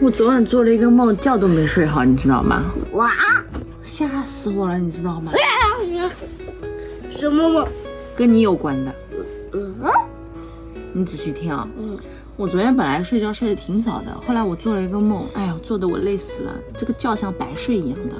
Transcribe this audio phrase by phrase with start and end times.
[0.00, 2.72] 我昨晚做了一个梦，觉都没睡好，你知道吗？
[2.92, 3.10] 哇，
[3.82, 5.30] 吓死我了，你知道吗？
[7.12, 7.66] 什么梦？
[8.16, 8.94] 跟你有关的，
[9.52, 9.74] 嗯
[10.92, 11.68] 你仔细听啊。
[11.78, 11.98] 嗯，
[12.36, 18.16] 我昨天本来睡觉睡得挺早的，后来我做了一个梦，哎呀，做的我累死了，这个觉像白睡一样的。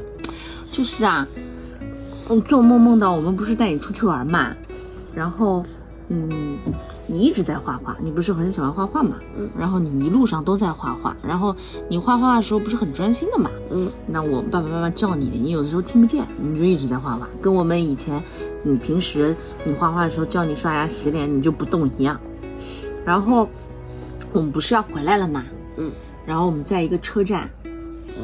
[0.71, 1.27] 就是啊，
[2.29, 4.55] 嗯做梦梦到我们不是带你出去玩嘛，
[5.15, 5.65] 然后，
[6.09, 6.59] 嗯，
[7.13, 9.17] 你一直在画画，你不是很喜欢画画嘛？
[9.37, 9.51] 嗯。
[9.59, 11.55] 然后你一路上都在画画，然后
[11.89, 13.51] 你画画的时候不是很专心的嘛？
[13.71, 18.23] 嗯，那我爸爸妈妈叫你，你有的时候听不见，你就一直在画画，跟我们以前
[18.63, 19.35] 你平时
[19.65, 22.21] 你画画的时候叫你刷牙洗脸你就不动一样。
[23.05, 23.49] 然后
[24.33, 25.45] 我们不是要回来了嘛？
[25.79, 25.91] 嗯，
[26.25, 27.51] 然后我们在一个车站，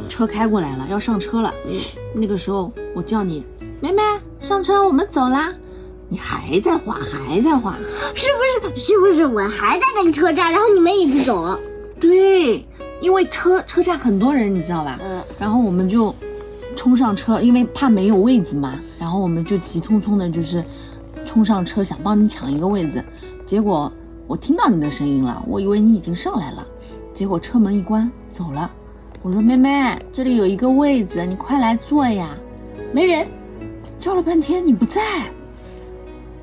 [0.09, 1.52] 车开过来了，要上车了。
[1.66, 1.74] 嗯，
[2.15, 3.45] 那个时候我叫你，
[3.80, 4.01] 妹妹
[4.38, 5.52] 上车，我们走啦。
[6.09, 7.74] 你还在画，还在画。
[8.15, 8.28] 是
[8.62, 8.80] 不是？
[8.80, 11.59] 是不是我还在那个车站，然后你们一起走了？
[11.98, 12.65] 对，
[13.01, 14.98] 因为车车站很多人，你知道吧？
[15.02, 16.15] 嗯然后我们就
[16.77, 20.65] 冲上车，因为怕没有位子嘛，然后我们就急匆匆的，就是
[21.24, 23.02] 冲上车想帮你抢一个位子，
[23.45, 23.93] 结果
[24.27, 26.66] 我听到你的声音了，我以为你已经上来了，
[27.12, 28.71] 结果车门一关走了。
[29.23, 32.37] 我说妹妹，这里有一个位子，你快来坐呀！
[32.93, 33.27] 没人。
[33.99, 35.01] 叫了半天你不在，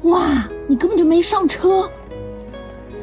[0.03, 1.89] 哇，你根本就没上车，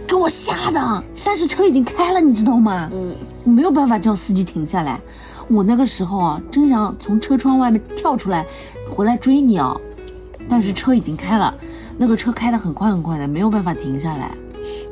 [0.06, 1.04] 给我吓的！
[1.24, 2.90] 但是车已经开了，你知道吗？
[2.92, 5.00] 嗯，我没有办法叫司机停下来。
[5.48, 8.46] 我那个时候啊，真想从车窗外面跳出来，
[8.90, 9.74] 回来追你啊！
[10.48, 11.54] 但是车已经开了，
[11.96, 14.32] 那个车开得很快很快的，没有办法停下来。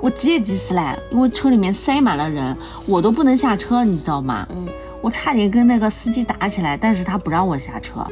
[0.01, 4.47] 我急也急死了，因为车里面塞满了人，我都不能下车，你知道吗？
[4.51, 4.67] 嗯，
[5.00, 8.06] 我差点跟那个司机打起来，但是他不让我下车，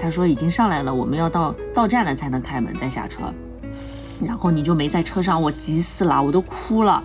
[0.00, 3.22] 他说已经上来了，我们要到到站了才能开门再下车。
[4.24, 7.02] 然后你就没在车上，我急死了，我都哭了。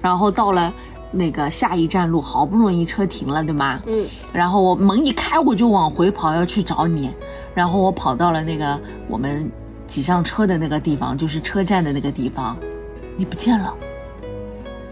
[0.00, 0.72] 然后到了
[1.10, 3.80] 那个下一站路，好不容易车停了，对吗？
[3.86, 7.14] 嗯，然后我门一开，我就往回跑，要去找你。
[7.54, 8.78] 然后我跑到了那个
[9.08, 9.50] 我们
[9.86, 12.56] 挤上车的那个地方，就是车站的那个地方，
[13.16, 13.74] 你不见了。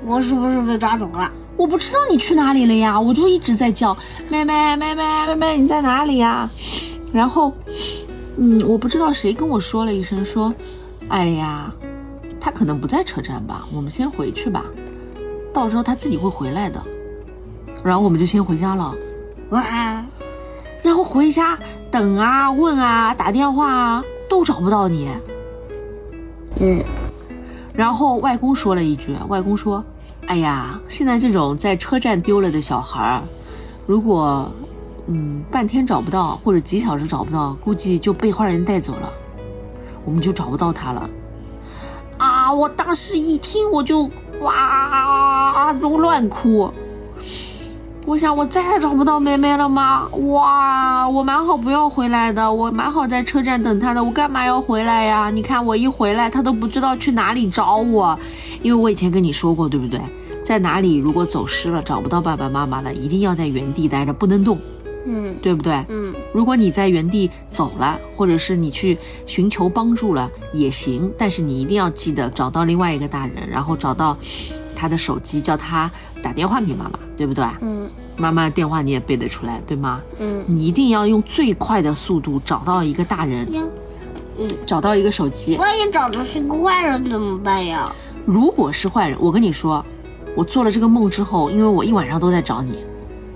[0.05, 1.31] 我是不是被抓走了？
[1.59, 3.95] 我不知道你去哪里了呀，我就一直在叫
[4.31, 6.49] 妹妹妹妹妹妹，你在哪里呀？
[7.13, 7.53] 然后，
[8.37, 10.55] 嗯，我不知道谁跟我说了一声说，
[11.09, 11.71] 哎呀，
[12.39, 14.65] 他可能不在车站吧，我们先回去吧，
[15.53, 16.81] 到时候他自己会回来的。
[17.83, 18.95] 然后我们就先回家了，
[19.51, 20.05] 哇，
[20.83, 21.59] 然后回家
[21.91, 25.09] 等啊问啊打电话啊都找不到你。
[26.61, 26.85] 嗯，
[27.73, 29.85] 然后外公说了一句，外公说
[30.29, 33.23] ：“哎呀，现在这种在车站丢了的小孩儿，
[33.87, 34.53] 如果
[35.07, 39.11] 嗯半天找不到或者几小时找不到，估计就被坏人带走了，
[40.05, 41.09] 我们就找不到他了。”
[42.19, 42.53] 啊！
[42.53, 46.71] 我当时一听我就哇都乱哭。
[48.09, 50.09] 我想我再也找不到梅梅了吗？
[50.31, 55.29] 哇，我蛮好不要回来的，我蛮好在车站等她的，我干嘛要回来呀？
[55.29, 58.19] 你看我一回来，她都不知道去哪里找我，
[58.63, 60.01] 因为我以前跟你说过，对不对？
[60.43, 64.57] 在哪里如果走失了，找不到爸爸妈妈了，一定要在原地待着，不能动，
[65.05, 65.85] 嗯对不对？
[65.91, 68.97] 嗯如果你在原地走了，或者是你去
[69.27, 74.17] 寻求帮助了也行，但是你一定要记得找到另外一个大人，然后找到
[74.79, 75.91] 他的手机，叫他
[76.23, 77.45] 打电话给妈妈，对不对？
[77.61, 80.01] 嗯妈妈的电话你也背得出来，对吗？
[80.19, 83.47] 嗯你一定要用最快的速度找到一个大人，
[84.39, 85.57] 嗯，找到一个手机。
[85.57, 87.93] 万一找的是个坏人怎么办呀？
[88.25, 89.85] 如果是坏人，我跟你说，
[90.37, 92.85] 我做了这个梦之后，因为我一晚上都在找你，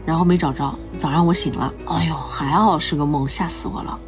[0.04, 3.98] 然后没找着，早上我醒了，哎呦，还好是个梦，吓死我了。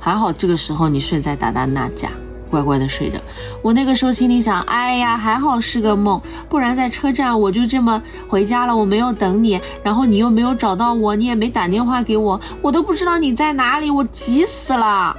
[0.00, 2.08] 还好这个时候你睡在达达那家，
[2.48, 3.18] 乖乖的睡着。
[3.62, 15.16] 我那个时候心里想，哎呀，还好是个梦，不然在车站我就这么回家了，我没有等你，然后你又没有找到我，你也没打电话给我，我都不知道你在哪里，我急死了。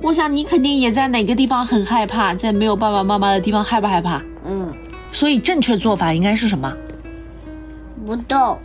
[0.00, 4.22] 我想你肯定也在哪个地方很害怕，在没有爸爸妈妈的地方害不害怕？
[4.46, 4.72] 嗯，
[5.10, 6.72] 所以正确做法应该是什么？
[8.04, 8.58] 不动。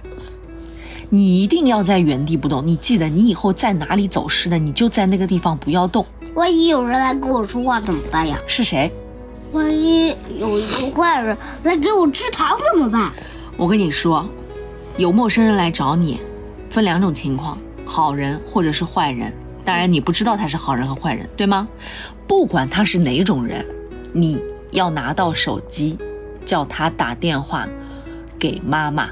[1.09, 2.65] 你一定要在原地不动。
[2.65, 6.05] 你记得，你以后在哪里走失的，你就在那个地方不要动。
[6.35, 8.37] 万一有人来跟我说话怎么办呀？
[8.45, 8.91] 是谁？
[9.51, 13.11] 万一有一个坏人来给我吃糖怎么办？
[13.57, 14.23] 我跟你说，
[14.97, 16.19] 有陌生人来找你，
[16.69, 19.33] 分两种情况：好人或者是坏人。
[19.65, 21.67] 当然，你不知道他是好人和坏人，对吗？
[22.27, 23.65] 不管他是哪种人，
[24.13, 24.39] 你
[24.69, 25.97] 要拿到手机，
[26.45, 27.67] 叫他打电话
[28.37, 29.09] 给妈妈，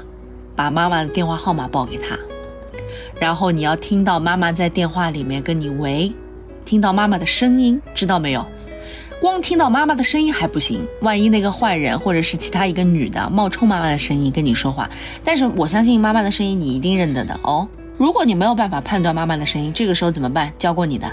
[0.58, 2.18] 把妈妈的电话号码报给他，
[3.20, 6.12] 然后你要听到妈妈在电话里面跟你喂，
[6.64, 8.44] 听到妈妈的声音，知道没有？
[9.20, 14.90] 光听到妈妈的声音还不行，万一那个坏人或者是其他一个女的冒充妈妈的声音跟你说话，
[15.22, 17.68] 但是我相信妈妈的声音你一定认得的哦。
[17.96, 20.52] 如果你没有办法判断妈妈的声音，这个时候怎么办？
[20.58, 21.08] 教过你的，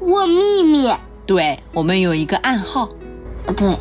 [0.00, 0.90] 问秘密。
[1.26, 2.88] 对我们有一个暗号，
[3.46, 3.78] 啊，对，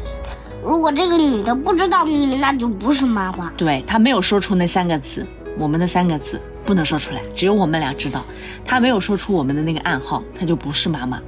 [0.66, 3.52] 如果这个女的不知道秘密，那就不是妈妈。
[3.56, 5.26] 对她没有说出那三个字，
[5.58, 8.24] 我们的三个字不能说出来，只有我们俩知道。
[8.66, 11.22] 她没有说出我们的那个暗号，她就不是妈妈，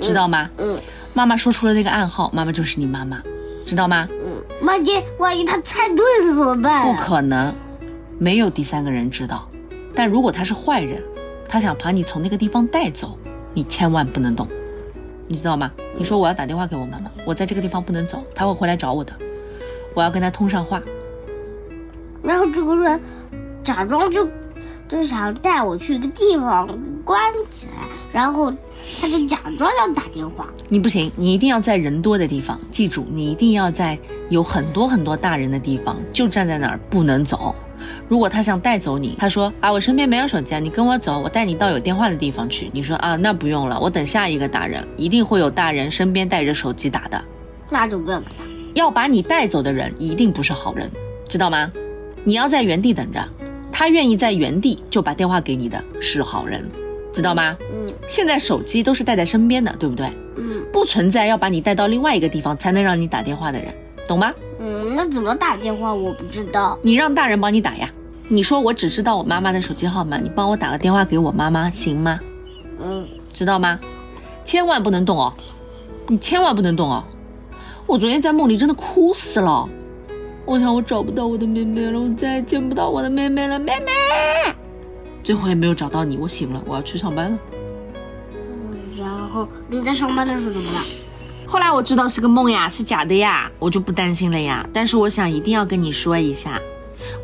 [0.00, 0.48] 知道吗？
[0.58, 0.78] 嗯
[1.12, 3.20] 妈妈说出了那个暗号，妈妈就是你妈妈，
[3.66, 4.06] 知道吗？
[4.24, 6.96] 嗯，万一万一她猜对了怎么办、不啊？
[7.00, 7.52] 可能，
[8.18, 9.48] 没有第三个人知道。
[9.92, 11.02] 但如果她是坏人，
[11.48, 13.18] 她想把你从那个地方带走，
[13.52, 14.46] 你千万不能动，
[15.32, 15.70] 你知道吗？
[15.96, 19.12] 你说我要打电话给我妈妈，我在这个地方不能走，她会回来找我的，
[19.94, 20.82] 我要跟她通上话。
[22.20, 23.00] 然后这个人
[23.62, 24.28] 假装就
[24.88, 26.66] 就想带我去一个地方
[27.04, 28.52] 关起来，然后
[29.00, 30.48] 他就假装要打电话。
[30.68, 33.96] 你不行，你一定要在人多的地方，记住，你一定要在
[34.30, 37.54] 有很多很多大人的地方，就站在那儿不能走。
[38.08, 42.70] 如果他想带走你，他说啊，我身边没有手机啊，你跟我走，我带你到有电话的地方去。
[42.72, 47.22] 你说啊，那不用了，我等下一个大人，一定会有大人身边带着手机打的。
[47.68, 48.44] 那就不要跟他。
[48.74, 50.90] 要把你带走的人一定不是好人，
[51.28, 51.70] 知道吗？
[52.24, 53.24] 你要在原地等着，
[53.72, 56.64] 他愿意在原地就把电话给你的是好人，
[57.12, 57.56] 知道吗？
[57.72, 60.08] 嗯现在手机都是带在身边的，对不对？
[60.36, 63.72] 嗯不存在要把你带到另外一个地方才能让你打电话的人，
[64.06, 64.32] 懂吗？
[65.00, 66.78] 嗯，那怎么打电话我不知道。
[66.82, 67.90] 你让大人帮你打呀。
[68.28, 72.20] 你说我只知道我妈妈的手机号码，你帮我打个电话给我妈妈行吗？
[72.80, 73.78] 嗯，知道吗？
[74.44, 75.32] 千万不能动哦，
[76.06, 77.02] 你千万不能动哦。
[77.86, 79.68] 我昨天在梦里真的哭死了，
[80.44, 83.90] 我想我找不到我的妹妹了，我再也见不到我的妹妹了，妹妹。
[85.22, 87.38] 最后也没有找到你，我醒了，我要去上班了。
[88.96, 90.78] 然后你在上班的时候怎么了？
[91.50, 94.64] 后来我知道是个梦呀，是假的呀，我就不担心了呀。
[94.72, 96.60] 但是我想一定要跟你说一下，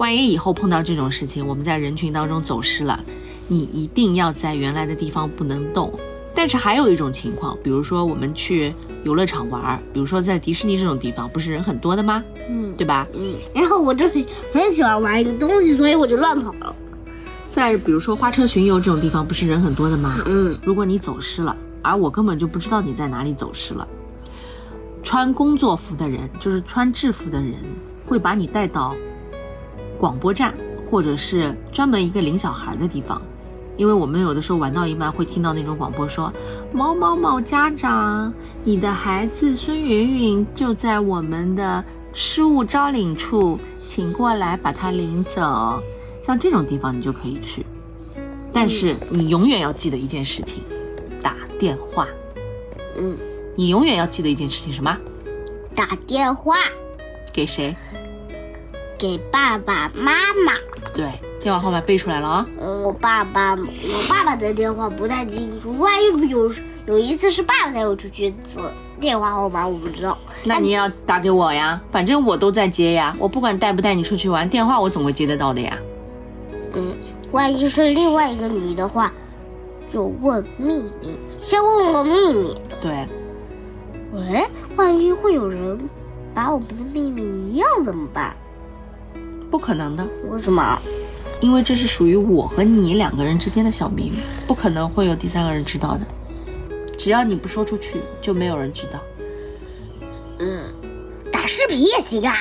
[0.00, 2.98] 万一以后碰到这种事情，我们在人群当中走失了，
[3.46, 5.96] 你一定要在原来的地方不能动。
[6.34, 8.74] 但是还有一种情况，比如说我们去
[9.04, 12.20] 游乐场玩，比如说在迪士尼这种地方，不是人很多的吗？
[12.48, 13.06] 嗯对吧？
[13.14, 16.74] 嗯，然后我就很很喜欢玩一个东西，所以我就乱跑了。
[17.48, 20.16] 在比如说花车巡游这种地方，不是人很多的吗？
[20.26, 23.86] 嗯如果你走失了，而我根本就不知道你在哪里走失了，
[25.06, 27.54] 穿工作服的人，就是穿制服的人，
[28.04, 28.92] 会把你带到
[29.96, 30.52] 广播站，
[30.84, 33.22] 或者是专门一个领小孩的地方。
[33.76, 36.32] 因为我们有的时候玩到一半会听到那种广播说
[36.74, 45.80] ：“某某某家长，你的孩子孙云云就在我们的失物招领处，请过来把他领走。”
[46.20, 47.64] 像这种地方你就可以去，
[48.52, 50.64] 但是你永远要记得一件事情，
[51.22, 52.08] 打电话。
[52.98, 53.16] 嗯，
[53.56, 54.96] 你永远要记得一件事情，什么？
[55.74, 56.54] 打电话
[57.32, 57.74] 给谁？
[58.98, 60.12] 给爸爸妈
[60.44, 60.52] 妈。
[60.94, 61.10] 对，
[61.40, 66.50] 电话号码背出来了啊、嗯，我爸爸，我爸爸的电话不太清楚，万一有
[66.86, 70.16] 有一次是爸爸带我出去次电话号码，我不知道。
[70.44, 73.14] 那你要打给我呀，反正我都在接呀。
[73.18, 75.78] 我不管带不带你出去玩，电话我总会接得到的呀。
[76.72, 76.94] 嗯，
[77.32, 79.12] 万一是另外一个女的话，
[79.92, 82.56] 就问秘密，先问个秘密。
[82.80, 83.06] 对，
[84.12, 84.44] 喂，
[84.76, 85.78] 万一会有人
[86.34, 88.36] 把我们的秘密一样怎么办？
[89.50, 90.78] 不可能的，为什么？
[91.40, 96.00] 因为这是属于我和你两个人之间的小秘密，不可能会有第三个人知道的。
[96.96, 98.98] 只要你不说出去，就没有人知道。
[100.38, 100.64] 嗯，
[101.30, 102.34] 打视频也行啊。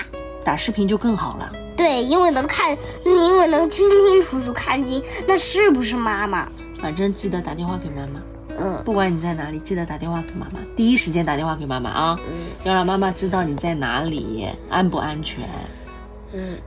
[0.43, 1.51] 打视频就更好了。
[1.75, 6.48] 对，因为能看，因为能清清楚楚看清那是不是妈妈。
[6.79, 8.22] 反正记得打电话给妈妈，
[8.57, 12.33] 嗯不管你在哪里，记得打电话给妈妈，第一时间打电话给妈妈啊，嗯
[12.63, 15.43] 要让妈妈知道你在哪里，安不安全。
[16.33, 16.57] 嗯，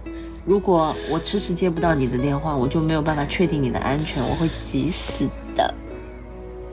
[0.45, 5.75] 如果我迟迟接不到你的电话，我就没有办法确定你的安全，我会急死的。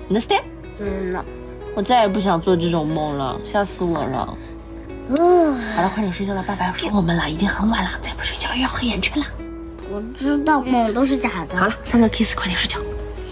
[0.10, 0.43] Understand？
[0.79, 1.25] 嗯了。
[1.75, 4.38] 我再也不想做这种梦了，吓死我了。
[5.10, 9.25] 嗯，好了，快点睡觉了，爸爸要说我们了，已经很晚了，再不睡觉又要黑眼圈了。
[9.91, 11.57] 我知道梦都是假的。
[11.57, 12.64] 好了，三个 kiss，快点睡觉。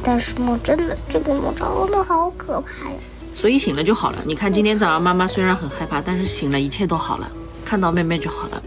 [0.03, 2.95] 但是梦真的，这个梦真的好可怕呀！
[3.33, 4.17] 所以醒了就好了。
[4.25, 7.31] 你看今天早上妈妈虽然很害怕，但是醒了，一切都好了，
[7.65, 8.61] 看到妹妹就好了。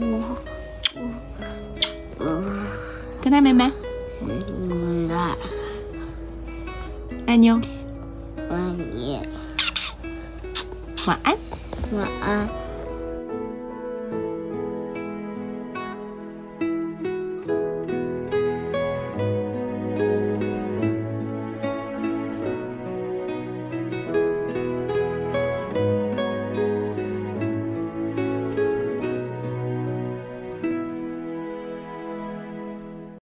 [0.00, 0.36] 我，
[2.20, 2.66] 嗯
[3.20, 3.70] 跟他妹妹，
[4.20, 5.36] 嗯，爱
[7.26, 7.60] 爱你哦，
[8.50, 8.56] 爱
[8.94, 9.20] 你，
[11.06, 11.36] 晚安。
[11.92, 12.48] 晚安。